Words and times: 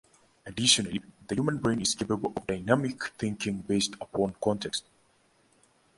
Additionally, 0.47 0.99
the 1.27 1.35
human 1.35 1.59
brain 1.59 1.79
is 1.79 1.93
capable 1.93 2.33
of 2.35 2.47
dynamic 2.47 3.03
thinking 3.19 3.59
based 3.59 3.93
upon 4.01 4.33
context. 4.43 4.83